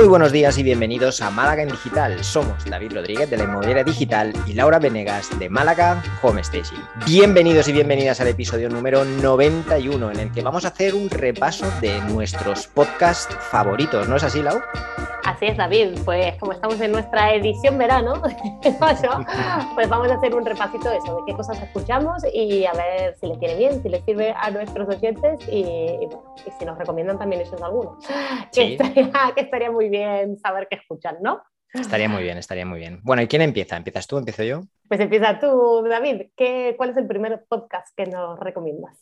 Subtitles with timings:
[0.00, 2.24] Muy buenos días y bienvenidos a Málaga en Digital.
[2.24, 6.80] Somos David Rodríguez de la Inmobiliaria Digital y Laura Venegas de Málaga Home Staging.
[7.04, 11.70] Bienvenidos y bienvenidas al episodio número 91 en el que vamos a hacer un repaso
[11.82, 14.08] de nuestros podcasts favoritos.
[14.08, 14.62] ¿No es así, Lau?
[15.24, 15.98] Así es, David.
[16.04, 18.14] Pues como estamos en nuestra edición verano,
[18.62, 18.78] pues
[19.88, 23.26] vamos a hacer un repasito de eso, de qué cosas escuchamos y a ver si
[23.26, 25.98] les tiene bien, si les sirve a nuestros oyentes y,
[26.58, 28.04] si nos recomiendan también ellos algunos.
[28.52, 28.78] Que,
[29.36, 31.42] estaría, muy bien saber qué escuchan, ¿no?
[31.72, 33.00] Estaría muy bien, estaría muy bien.
[33.02, 33.76] Bueno, ¿y quién empieza?
[33.76, 34.18] ¿Empiezas tú?
[34.18, 34.62] ¿Empiezo yo?
[34.88, 36.30] Pues empieza tú, David.
[36.36, 38.98] ¿Qué, ¿Cuál es el primer podcast que nos recomiendas?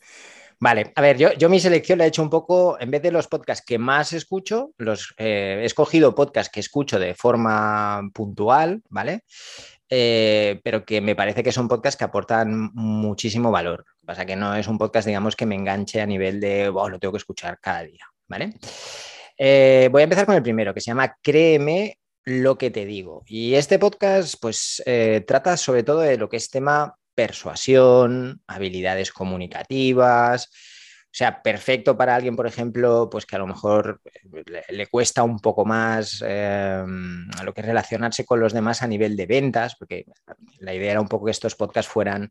[0.61, 3.13] Vale, a ver, yo, yo, mi selección la he hecho un poco, en vez de
[3.13, 8.83] los podcasts que más escucho, los, eh, he escogido podcasts que escucho de forma puntual,
[8.89, 9.23] ¿vale?
[9.89, 13.85] Eh, pero que me parece que son podcasts que aportan muchísimo valor.
[14.05, 16.99] Pasa que no es un podcast, digamos, que me enganche a nivel de, oh, lo
[16.99, 18.55] tengo que escuchar cada día, ¿vale?
[19.39, 23.23] Eh, voy a empezar con el primero, que se llama Créeme lo que te digo.
[23.27, 24.83] Y este podcast, pues,
[25.27, 30.51] trata sobre todo de lo que es tema persuasión, habilidades comunicativas.
[31.09, 35.25] O sea, perfecto para alguien, por ejemplo, pues que a lo mejor eh, le, cuesta
[35.25, 39.27] un poco más em, a lo que es relacionarse con los demás a nivel de
[39.27, 40.05] ventas, porque
[40.61, 42.31] la idea era un poco que estos podcasts fueran,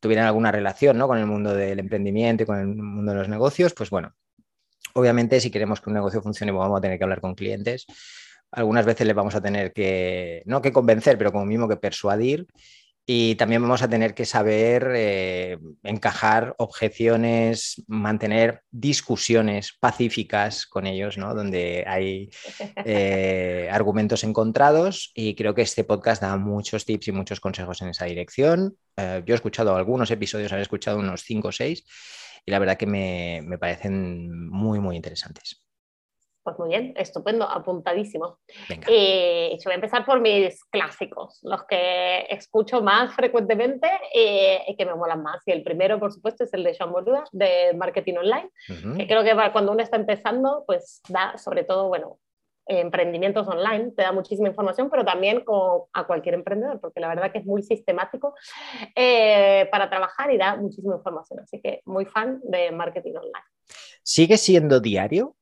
[0.00, 1.06] tuvieran alguna relación ¿no?
[1.06, 3.74] con el mundo del emprendimiento y con el mundo de los negocios.
[3.74, 4.14] Pues bueno,
[4.94, 7.86] obviamente si queremos que un negocio funcione, pues vamos a tener que hablar con clientes.
[8.50, 12.46] Algunas veces les vamos a tener que, no que convencer, pero como mismo que persuadir.
[13.06, 21.18] Y también vamos a tener que saber eh, encajar objeciones, mantener discusiones pacíficas con ellos,
[21.18, 21.34] ¿no?
[21.34, 22.30] donde hay
[22.76, 25.12] eh, argumentos encontrados.
[25.14, 28.74] Y creo que este podcast da muchos tips y muchos consejos en esa dirección.
[28.96, 31.84] Eh, yo he escuchado algunos episodios, he escuchado unos 5 o 6,
[32.46, 35.64] y la verdad que me, me parecen muy, muy interesantes.
[36.44, 38.38] Pues muy bien, estupendo, apuntadísimo.
[38.86, 44.84] Y yo voy a empezar por mis clásicos, los que escucho más frecuentemente y, que
[44.84, 45.40] me molan más.
[45.46, 49.24] Y el primero, por supuesto, es el de Jean Boluda, de Marketing Online, que creo
[49.24, 52.18] que cuando uno está empezando, pues da sobre todo, bueno,
[52.66, 55.44] emprendimientos online, te da muchísima información, pero también
[55.92, 58.34] a cualquier emprendedor, porque la verdad que es muy sistemático
[58.94, 61.40] eh, para trabajar y da muchísima información.
[61.40, 63.44] Así que muy fan de marketing online.
[64.02, 65.36] ¿Sigue siendo diario?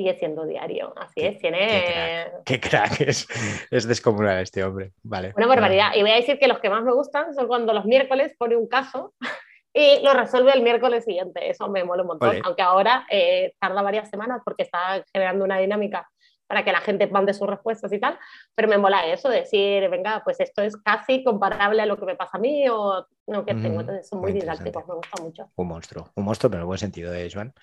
[0.00, 0.94] sigue siendo diario.
[0.96, 2.30] Así es, tiene.
[2.44, 3.28] Qué crack, es,
[3.70, 4.92] es, descomunal este hombre.
[5.02, 5.32] Vale.
[5.36, 5.90] Una barbaridad.
[5.94, 8.56] Y voy a decir que los que más me gustan son cuando los miércoles pone
[8.56, 9.14] un caso
[9.74, 11.50] y lo resuelve el miércoles siguiente.
[11.50, 12.40] Eso me mola un montón.
[12.44, 16.08] Aunque ahora eh, tarda varias semanas porque está generando una dinámica
[16.50, 18.18] para que la gente mande sus respuestas y tal,
[18.56, 22.16] pero me mola eso, decir, venga, pues esto es casi comparable a lo que me
[22.16, 25.48] pasa a mí o lo que tengo, entonces son muy, didácticos, me gusta mucho.
[25.54, 27.54] Un monstruo, un monstruo, pero en el buen sentido de ¿eh, Joan.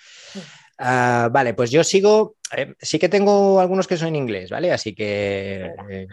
[0.78, 4.72] Ah, vale, pues yo sigo, eh, sí que tengo algunos que son en inglés, ¿vale?
[4.72, 6.08] Así que eh,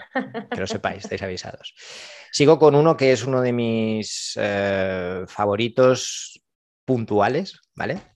[0.51, 1.77] que lo sepáis, estáis avisados.
[2.33, 4.37] Sigo con uno que es uno de mis
[5.29, 6.43] favoritos
[6.85, 8.13] puntuales, ¿vale?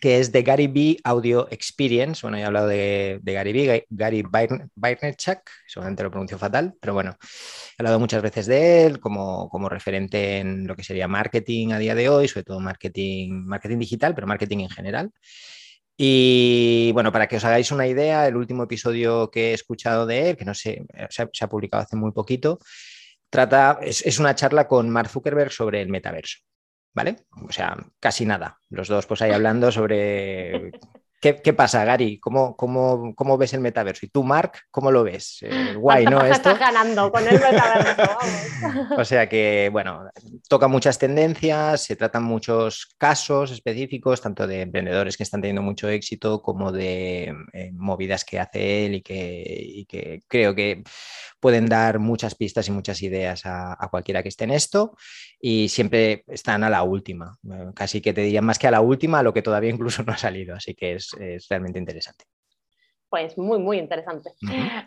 [0.00, 2.22] Que es de Gary B Audio Experience.
[2.22, 7.82] Bueno, he hablado de, Gary B, Gary Vaynerchuk, seguramente lo pronuncio fatal, pero bueno, he
[7.82, 11.94] hablado muchas veces de él como, como, referente en lo que sería marketing a día
[11.94, 15.10] de hoy, sobre todo marketing, marketing digital, pero marketing en general.
[15.96, 20.30] Y bueno, para que os hagáis una idea, el último episodio que he escuchado de
[20.30, 22.58] él, que no sé, se ha, publicado hace muy poquito,
[23.30, 26.38] trata, es, es una charla con Mark Zuckerberg sobre el metaverso.
[26.94, 27.16] ¿Vale?
[27.48, 28.58] O sea, casi nada.
[28.70, 30.72] Los dos pues ahí hablando sobre
[31.22, 32.18] ¿Qué, pasa, Gary?
[32.18, 34.04] ¿Cómo, cómo, cómo ves el metaverso?
[34.04, 35.38] ¿Y tú, Mark, cómo lo ves?
[35.42, 36.20] Eh, guay, ¿no?
[36.20, 36.50] Esto?
[36.50, 38.18] Estás ganando con el metaverso,
[38.98, 40.10] o sea que, bueno,
[40.48, 45.88] toca muchas tendencias, se tratan muchos casos específicos, tanto de emprendedores que están teniendo mucho
[45.88, 50.82] éxito como de eh, movidas que hace él y que, y que creo que
[51.42, 54.96] pueden dar muchas pistas y muchas ideas a, cualquiera que esté en esto
[55.40, 57.36] y siempre están a la última.
[57.74, 60.12] Casi que te dirían más que a la última, a lo que todavía incluso no
[60.12, 61.10] ha salido, así que es
[61.50, 62.31] realmente interesante
[63.12, 64.30] pues muy, muy interesante.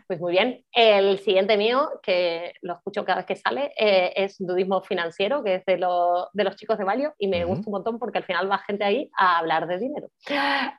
[0.07, 0.65] Pues muy bien.
[0.71, 5.55] El siguiente mío, que lo escucho cada vez que sale, eh, es Dudismo Financiero, que
[5.55, 8.49] es de, de los chicos de Valio, y me gusta un montón porque al final
[8.51, 10.09] va gente ahí a hablar de dinero.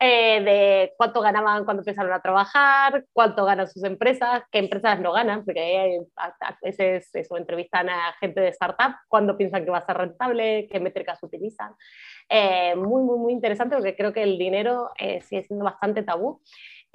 [0.00, 5.12] Eh, de cuánto ganaban cuando empezaron a trabajar, cuánto ganan sus empresas, qué empresas no
[5.12, 9.87] ganan, porque a veces eso, entrevistan a gente de startup, cuándo piensan que va a
[9.87, 11.75] ser rentable, qué métricas utilizan.
[12.28, 14.90] Eh, muy, muy, muy interesante porque creo que el dinero
[15.20, 16.40] sigue siendo bastante tabú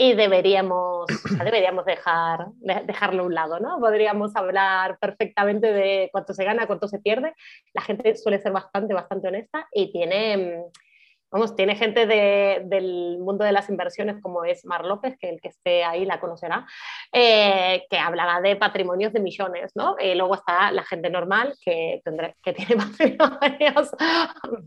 [0.02, 1.06] y deberíamos,
[1.44, 2.48] deberíamos dejar,
[2.88, 3.80] dejarlo a un lado, ¿no?
[3.80, 7.36] Podríamos hablar perfectamente de cuánto se gana, cuánto se pierde.
[7.76, 10.64] La gente suele ser bastante, bastante honesta y tiene,
[11.32, 15.48] vamos, tiene gente del mundo de las inversiones como es Mar López, que el que
[15.48, 16.68] esté ahí la conocerá,
[17.14, 19.96] eh, que hablará de patrimonios de millones, ¿no?
[19.98, 22.76] Y luego está la gente normal que, tendrá, que tiene
[23.18, 23.92] patrimonios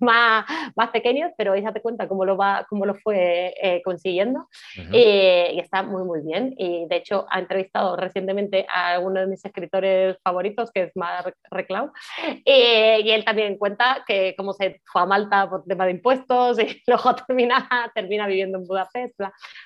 [0.01, 4.49] más, más pequeños, pero ella te cuenta cómo lo, va, cómo lo fue eh, consiguiendo
[4.91, 6.55] y está muy, muy bien.
[6.57, 11.37] Y de hecho ha entrevistado recientemente a uno de mis escritores favoritos, que es Mark
[11.51, 11.93] Reclau,
[12.45, 16.83] y él también cuenta que cómo se fue a Malta por tema de impuestos y
[16.87, 19.21] luego termina, termina viviendo en Budapest.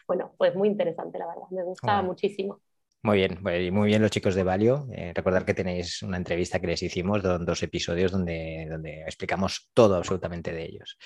[0.07, 2.61] Bueno, pues muy interesante, la verdad, me gusta muchísimo.
[3.03, 3.39] Muy bien,
[3.73, 4.89] muy bien los chicos de Valio.
[4.93, 9.97] Eh, recordar que tenéis una entrevista que les hicimos, dos episodios donde, donde explicamos todo
[9.97, 10.99] absolutamente de ellos.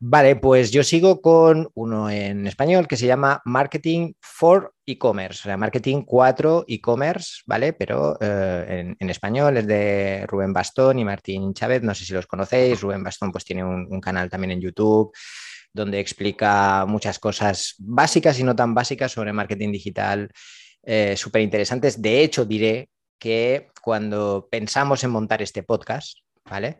[0.00, 5.42] Vale, pues yo sigo con uno en español que se llama Marketing for E-Commerce, o
[5.42, 7.72] sea, Marketing 4 E-Commerce, ¿vale?
[7.72, 12.28] Pero eh, en, español es de Rubén Bastón y Martín Chávez, no sé si los
[12.28, 12.80] conocéis.
[12.80, 15.12] Rubén Bastón pues tiene un, canal también en YouTube
[15.72, 20.30] donde explica muchas cosas básicas y no tan básicas sobre marketing digital,
[20.88, 22.00] eh, súper interesantes.
[22.00, 22.88] De hecho, diré
[23.18, 26.78] que cuando pensamos en montar este podcast, ¿vale?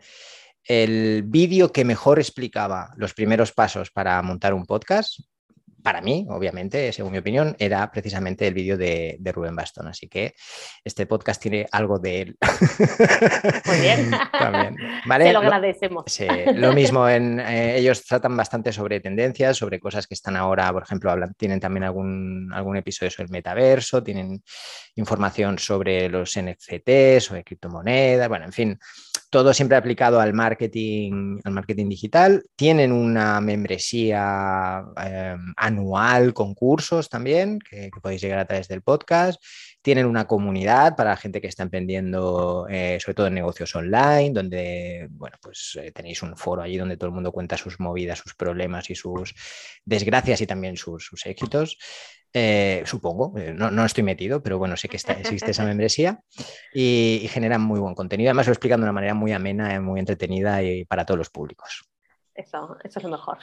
[0.65, 5.19] el vídeo que mejor explicaba los primeros pasos para montar un podcast
[5.83, 9.89] para mí, obviamente, según mi opinión, era precisamente el vídeo de, Rubén Bastón.
[9.89, 10.35] Así que
[10.85, 12.37] este podcast tiene algo de él.
[13.67, 14.11] Muy bien.
[14.33, 14.77] También.
[15.07, 15.33] ¿Vale?
[15.33, 16.05] lo agradecemos.
[16.07, 20.73] Sí, lo mismo, en, eh, ellos tratan bastante sobre tendencias, sobre cosas que están ahora,
[20.73, 24.43] por ejemplo, hablan, tienen también algún, algún episodio sobre el metaverso, tienen
[24.97, 28.79] información sobre los NFTs, sobre criptomonedas, bueno, en fin,
[29.31, 32.45] todo siempre aplicado al marketing, al marketing digital.
[32.57, 39.43] Tienen una membresía eh, anual con cursos también, que, podéis llegar a través del podcast.
[39.89, 44.33] Tienen una comunidad para la gente que está emprendiendo, eh, sobre todo en negocios online,
[44.35, 48.19] donde, bueno, pues eh, tenéis un foro allí donde todo el mundo cuenta sus movidas,
[48.19, 49.35] sus problemas y sus
[49.87, 51.79] desgracias y también sus, éxitos.
[52.35, 56.21] Eh, supongo, no, estoy metido, pero bueno, sé que está, existe esa membresía
[56.75, 58.29] y, generan muy buen contenido.
[58.29, 61.89] Además, lo explican de una manera muy amena, muy entretenida y para todos los públicos.
[62.35, 63.39] Eso, eso es lo mejor.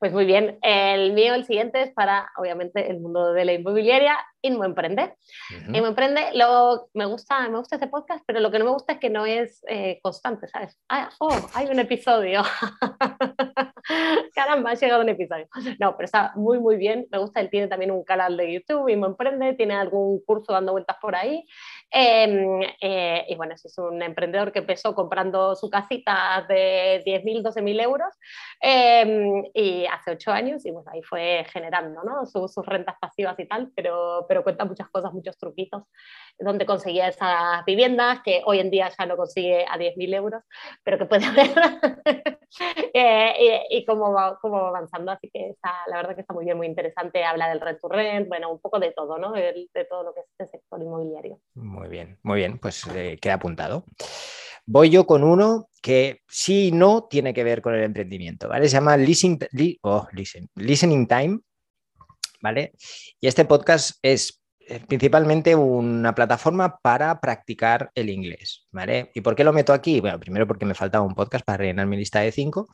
[0.00, 4.16] Pues muy bien, el mío, el siguiente es para, obviamente, el mundo de la inmobiliaria,
[4.40, 5.14] Inmo Emprende.
[5.74, 8.94] Inmo Emprende, lo, me, gusta, me gusta este podcast, pero lo que no me gusta
[8.94, 10.80] es que no es eh, constante, ¿sabes?
[10.88, 12.42] Ah, oh, hay un episodio.
[14.34, 15.48] Caramba, ha llegado un episodio.
[15.78, 17.06] No, pero está muy, muy bien.
[17.10, 20.72] Me gusta, él tiene también un canal de YouTube, Inmo Emprende, tiene algún curso dando
[20.72, 21.46] vueltas por ahí.
[21.90, 27.80] Em, eh, y bueno, es un emprendedor que empezó comprando su casita de 10.000, 12.000
[27.80, 28.14] euros
[28.60, 32.26] em, y hace ocho años y pues ahí fue generando ¿no?
[32.26, 35.82] sus, rentas pasivas y tal, pero, pero cuenta muchas cosas, muchos truquitos,
[36.38, 40.42] donde conseguía esas viviendas que hoy en día ya no consigue a 10.000 euros,
[40.84, 41.50] pero que puede ver
[42.94, 45.12] eh, y, cómo, va, cómo va avanzando.
[45.12, 47.24] Así que está, la verdad que está muy bien, muy interesante.
[47.24, 49.32] Habla del rent to rent, bueno, un poco de todo, ¿no?
[49.32, 51.40] De, todo lo que es este sector inmobiliario.
[51.54, 53.84] Muy bien, muy bien, pues eh, queda apuntado.
[54.66, 58.68] Voy yo con uno que sí y no tiene que ver con el emprendimiento, ¿vale?
[58.68, 58.96] Se llama
[59.82, 60.08] oh,
[60.54, 61.40] Listening Time,
[62.40, 62.72] ¿vale?
[63.20, 64.39] Y este podcast es
[64.86, 69.10] principalmente una plataforma para practicar el inglés, ¿vale?
[69.14, 70.00] ¿Y por qué lo meto aquí?
[70.00, 72.68] Bueno, primero porque me faltaba un podcast para rellenar mi lista de cinco,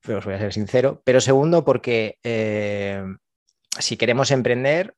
[0.00, 3.04] pero os voy a ser sincero, pero segundo porque eh,
[3.78, 4.94] si queremos emprender,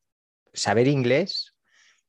[0.53, 1.56] saber inglés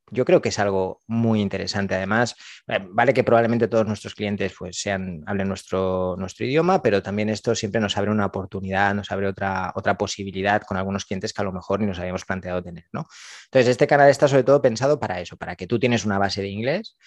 [0.10, 1.96] yo creo que es algo muy interesante.
[1.96, 2.36] Además,
[2.68, 7.30] eh, vale que probablemente todos nuestros clientes pues, sean, hablen nuestro, nuestro idioma, pero también
[7.30, 11.42] esto siempre nos abre una oportunidad, nos abre otra, otra posibilidad con algunos clientes que
[11.42, 12.86] a lo mejor ni nos habíamos planteado tener.
[12.92, 13.06] ¿no?
[13.46, 16.42] Entonces, este canal está sobre todo pensado para eso, para que tú tienes una base
[16.42, 16.98] de inglés.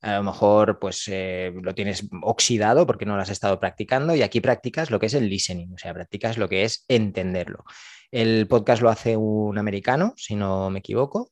[0.00, 4.22] A lo mejor pues eh, lo tienes oxidado porque no lo has estado practicando y
[4.22, 7.64] aquí practicas lo que es el listening, o sea, practicas lo que es entenderlo.
[8.12, 11.30] El podcast lo hace un americano, si no me equivoco,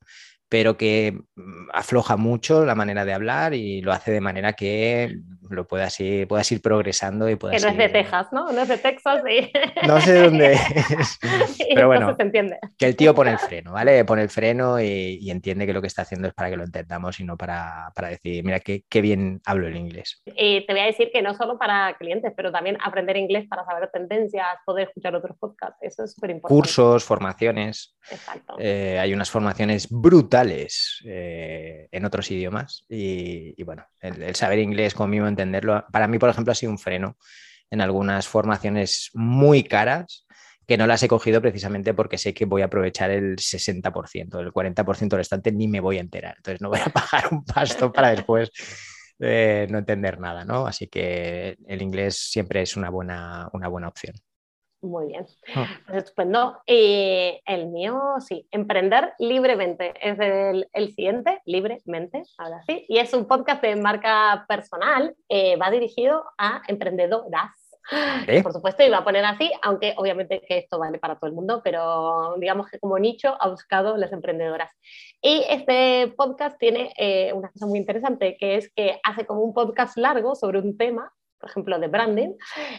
[0.57, 5.19] pero que mm, afloja mucho la manera de hablar y lo hace de manera que
[5.51, 8.51] lo puedas ir, puedas ir progresando y puedas Que no es de Texas, ¿no?
[8.51, 9.53] No es de Texas y...
[9.87, 11.19] No sé dónde es,
[11.75, 12.59] pero bueno, se entiende.
[12.79, 14.03] que el tío pone el freno, ¿vale?
[14.07, 17.21] Pone el freno y, entiende que lo que está haciendo es para que lo entendamos
[17.21, 20.23] y no para, para decir, mira, qué, qué, bien hablo el inglés.
[20.25, 23.67] Y te voy a decir que no solo para clientes, pero también aprender inglés para
[23.67, 26.55] saber tendencias, poder escuchar otros podcasts, eso es súper importante.
[26.55, 27.95] Cursos, formaciones.
[28.11, 28.57] Exacto.
[28.59, 35.27] Eh, hay unas formaciones brutales eh, en otros idiomas y, bueno, el, saber inglés conmigo
[35.27, 35.85] entenderlo.
[35.93, 37.17] Para mí, por ejemplo, ha sido un freno
[37.71, 40.27] en algunas formaciones muy caras
[40.67, 44.53] que no las he cogido precisamente porque sé que voy a aprovechar el 60%, el
[44.53, 46.35] 40% restante ni me voy a enterar.
[46.37, 48.51] Entonces no voy a pagar un pasto para después
[49.19, 50.67] eh, no entender nada, ¿no?
[50.67, 54.15] Así que el inglés siempre es una buena, una buena opción.
[54.87, 55.67] Muy bien, ah.
[55.87, 56.61] pues estupendo.
[56.65, 62.87] Y el mío, sí, Emprender libremente es el, el, siguiente, libremente, ahora sí.
[62.89, 67.67] Y es un podcast de marca personal, eh, va dirigido a emprendedoras.
[68.43, 71.61] Por supuesto, iba a poner así, aunque obviamente que esto vale para todo el mundo,
[71.63, 74.71] pero digamos que como nicho ha buscado las emprendedoras.
[75.23, 79.55] Y este podcast tiene eh, una cosa muy interesante, que es que hace como un
[79.55, 82.35] podcast largo sobre un tema por ejemplo, de branding,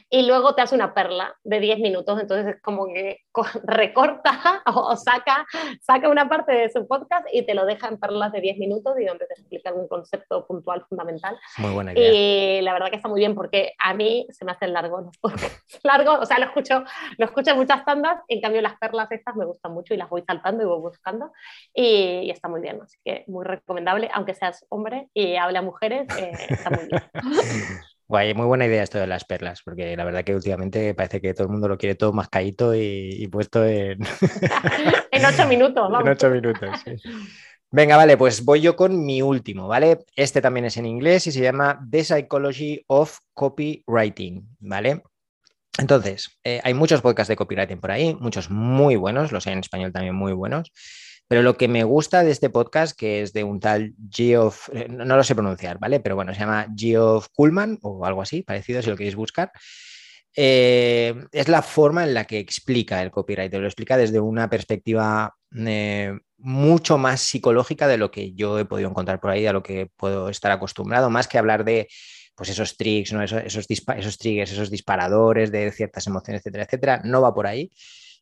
[0.10, 3.22] y luego te hace una perla de 10 minutos, entonces es como que
[3.64, 5.46] recorta o saca,
[5.82, 9.00] saca una parte de su podcast y te lo deja en perlas de 10 minutos
[9.00, 11.38] y donde te explica algún concepto puntual fundamental.
[11.58, 12.12] Muy buena idea.
[12.12, 15.22] Y la verdad que está muy bien porque a mí se me hacen largos los
[15.84, 16.84] largos, o sea, lo escucho,
[17.18, 20.10] lo escucho en muchas tandas, en cambio las perlas estas me gustan mucho y las
[20.10, 21.32] voy saltando y voy buscando
[21.74, 25.62] y, y está muy bien, así que muy recomendable, aunque seas hombre y hable a
[25.62, 27.02] mujeres, eh, está muy bien.
[28.08, 31.34] Guay, muy buena idea esto de las perlas, porque la verdad que últimamente parece que
[31.34, 34.00] todo el mundo lo quiere todo más caído y, puesto en...
[35.12, 36.02] en ocho minutos, vamos.
[36.06, 36.96] En ocho minutos, sí.
[37.70, 40.00] Venga, vale, pues voy yo con mi último, ¿vale?
[40.16, 45.04] Este también es en inglés y se llama The Psychology of Copywriting, ¿vale?
[45.78, 49.60] Entonces, eh, hay muchos podcasts de copywriting por ahí, muchos muy buenos, los hay en
[49.60, 50.72] español también muy buenos.
[51.28, 54.88] Pero lo que me gusta de este podcast, que es de un tal Geoff, eh,
[54.90, 56.00] no, lo sé pronunciar, ¿vale?
[56.00, 59.52] Pero bueno, se llama Geoff Kuhlman o algo así, parecido si lo queréis buscar.
[60.34, 63.54] Eh, es la forma en la que explica el copyright.
[63.54, 68.90] Lo explica desde una perspectiva eh, mucho más psicológica de lo que yo he podido
[68.90, 71.90] encontrar por ahí, a lo que puedo estar acostumbrado, más que hablar de
[72.36, 73.24] pues esos tricks, ¿no?
[73.24, 77.02] esos, esos, esos triggers, esos disparadores de ciertas emociones, etcétera, etcétera.
[77.04, 77.72] No va por ahí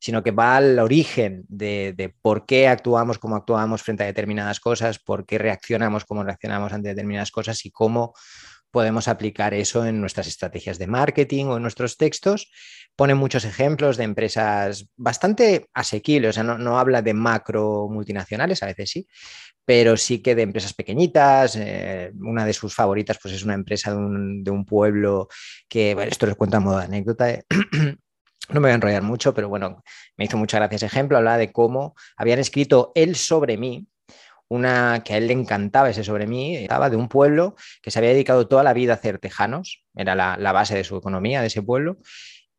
[0.05, 4.99] sino que va al origen de, por qué actuamos como actuamos frente a determinadas cosas,
[4.99, 8.13] por qué reaccionamos como reaccionamos ante determinadas cosas y cómo
[8.69, 12.51] podemos aplicar eso en nuestras estrategias de marketing o en nuestros textos.
[12.95, 18.67] Pone muchos ejemplos de empresas bastante asequibles, o sea, no, habla de macro multinacionales, a
[18.67, 19.07] veces sí,
[19.65, 21.55] pero sí que de empresas pequeñitas.
[21.55, 25.29] Eh, una de sus favoritas pues, es una empresa de un, pueblo
[25.67, 27.43] que, esto les cuento a modo de anécdota, eh,
[28.49, 29.83] no me voy a enrollar mucho, pero bueno,
[30.17, 33.87] me hizo mucha gracia ese ejemplo, hablaba de cómo habían escrito él sobre mí,
[34.47, 37.99] una que a él le encantaba ese sobre mí, estaba de un pueblo que se
[37.99, 41.41] había dedicado toda la vida a hacer tejanos, era la, la base de su economía
[41.41, 41.97] de ese pueblo,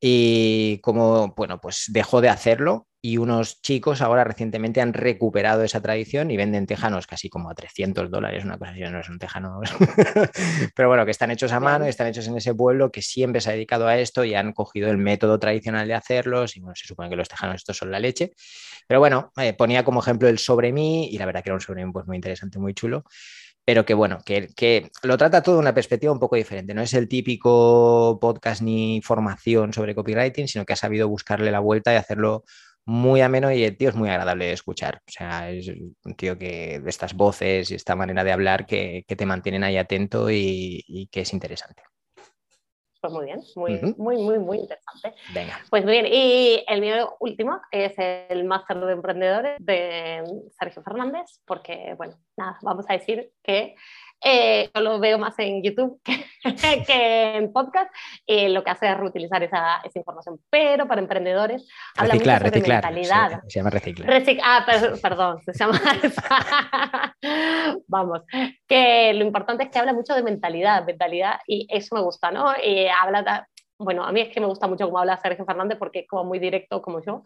[0.00, 5.80] y como, bueno, pues dejó de hacerlo y unos chicos ahora recientemente han recuperado esa
[5.80, 9.20] tradición y venden tejanos casi como a 300 dólares, una cosa así, no es un
[9.20, 9.60] tejano,
[10.74, 13.40] pero bueno, que están hechos a mano y están hechos en ese pueblo que siempre
[13.40, 16.74] se ha dedicado a esto y han cogido el método tradicional de hacerlos y bueno,
[16.74, 18.32] se supone que los tejanos estos son la leche,
[18.88, 21.60] pero bueno, eh, ponía como ejemplo el sobre mí y la verdad que era un
[21.60, 23.04] sobre mí pues muy interesante, muy chulo
[23.64, 26.72] pero que bueno, que, que, lo trata todo de una perspectiva un poco diferente.
[26.72, 31.58] No es el típico podcast ni formación sobre copywriting, sino que ha sabido buscarle la
[31.58, 32.44] vuelta y hacerlo
[32.86, 35.02] muy ameno y el tío es muy agradable de escuchar.
[35.06, 39.04] O sea, es un tío que de estas voces y esta manera de hablar que,
[39.06, 41.82] te mantienen ahí atento y, que es interesante.
[43.00, 45.14] Pues muy bien, muy, muy, muy, muy interesante.
[45.34, 45.60] Venga.
[45.70, 50.24] Pues muy bien, y el mío último es el máster de emprendedores de
[50.58, 53.76] Sergio Fernández, porque, bueno, nada, vamos a decir que
[54.22, 56.00] eh, yo lo veo más en YouTube
[56.86, 57.90] que, en podcast,
[58.26, 60.40] eh, lo que hace es reutilizar esa, esa información.
[60.50, 63.42] Pero para emprendedores habla mucho sobre reciclar, mentalidad.
[63.46, 64.22] Se, llama reciclar.
[64.42, 64.66] ah,
[65.00, 65.80] perdón, se llama...
[67.88, 68.22] Vamos,
[68.66, 72.52] que lo importante es que habla mucho de mentalidad, mentalidad, y eso me gusta, ¿no?
[72.62, 73.46] Y habla
[73.78, 76.24] bueno, a mí es que me gusta mucho cómo habla Sergio Fernández porque es como
[76.24, 77.22] muy directo como yo.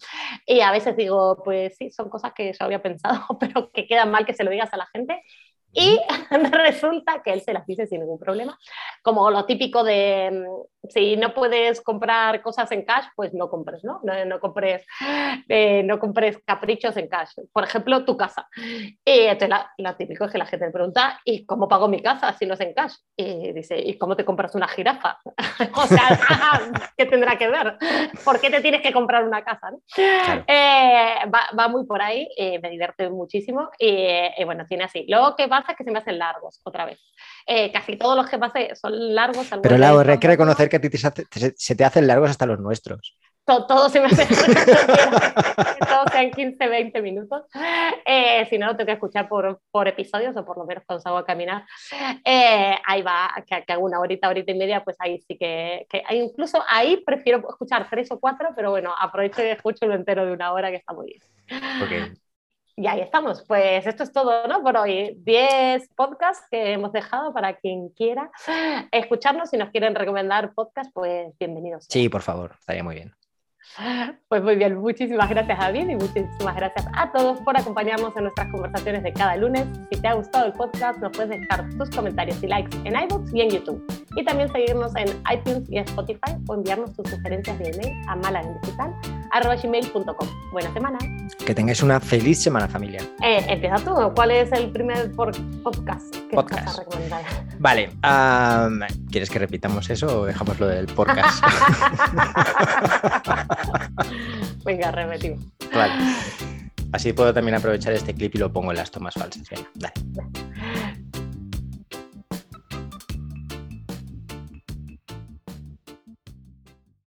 [0.46, 4.10] Y a veces digo, pues sí, son cosas que yo había pensado, pero que quedan
[4.10, 5.22] mal que se lo digas a la gente.
[5.72, 6.00] Y
[6.52, 8.58] resulta que él se las dice sin ningún problema.
[9.02, 13.84] Como lo típico de, mm, si no puedes comprar cosas en cash, pues no compres,
[13.84, 14.00] ¿no?
[14.02, 14.84] No, no compres,
[15.48, 17.30] eh, no compres caprichos en cash.
[17.52, 18.48] Por ejemplo, tu casa.
[18.56, 22.32] Y entonces lo típico es que la gente le pregunta, ¿y cómo pago mi casa
[22.32, 22.94] si no es en cash?
[23.16, 25.18] Y dice, ¿y cómo te compras una jirafa?
[25.74, 26.08] o sea,
[26.96, 27.76] ¿qué tendrá que ver?
[28.24, 29.70] ¿Por qué te tienes que comprar una casa?
[29.96, 35.04] Eh, va, va, muy por ahí, eh, me divierte muchísimo y bueno, tiene así.
[35.08, 37.00] Luego, ¿qué va que se me hacen largos otra vez.
[37.46, 39.48] Eh, casi todos los que pasé son largos.
[39.62, 40.88] Pero hay que reconocer que a ti
[41.56, 43.16] se te hacen largos hasta los nuestros.
[43.44, 44.26] Todo, se me hace
[45.86, 47.42] todos sean 15, 20 minutos.
[48.04, 51.02] Eh, si no, lo tengo que escuchar por, por, episodios o por lo menos cuando
[51.02, 51.64] salgo a caminar.
[52.24, 55.86] Eh, ahí va, que, que, hago una horita, horita y media, pues ahí sí que,
[55.90, 60.24] que incluso ahí prefiero escuchar tres o cuatro, pero bueno, aprovecho y escucho lo entero
[60.24, 61.82] de una hora que está muy bien.
[61.84, 62.12] Okay.
[62.80, 63.44] Y ahí estamos.
[63.46, 64.62] Pues esto es todo ¿no?
[64.62, 65.14] por hoy.
[65.18, 68.30] 10 podcasts que hemos dejado para quien quiera
[68.90, 69.50] escucharnos.
[69.50, 71.84] Si nos quieren recomendar podcasts, pues bienvenidos.
[71.90, 73.14] Sí, por favor, estaría muy bien.
[74.28, 78.50] Pues muy bien, muchísimas gracias David y muchísimas gracias a todos por acompañarnos en nuestras
[78.50, 79.66] conversaciones de cada lunes.
[79.90, 83.34] Si te ha gustado el podcast, nos puedes dejar tus comentarios y likes en iBooks
[83.34, 83.84] y en YouTube.
[84.16, 90.28] Y también seguirnos en iTunes y Spotify o enviarnos tus sugerencias de email a malagendigital.com.
[90.52, 90.98] Buena semana.
[91.46, 93.00] Que tengáis una feliz semana familia.
[93.22, 93.94] Eh, empieza tú.
[94.14, 96.66] ¿Cuál es el primer podcast que podcast.
[96.66, 97.22] vas a recomendar?
[97.58, 97.90] Vale.
[99.10, 101.42] ¿Quieres que repitamos eso o dejamos lo del podcast?
[104.64, 105.40] Venga, repetimos.
[105.72, 105.92] Vale.
[106.92, 109.42] Así puedo también aprovechar este clip y lo pongo en las tomas falsas.
[109.74, 109.94] Dale.